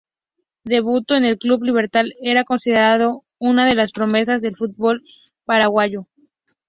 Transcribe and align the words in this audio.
Debutó 0.63 1.13
en 1.13 1.25
el 1.25 1.37
Club 1.37 1.61
Libertad, 1.61 2.05
era 2.23 2.43
considerado 2.43 3.23
una 3.37 3.67
de 3.67 3.75
las 3.75 3.91
promesas 3.91 4.41
del 4.41 4.55
fútbol 4.55 5.03
paraguayo. 5.45 6.07